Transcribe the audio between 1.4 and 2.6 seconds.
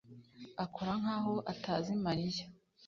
atazi Mariya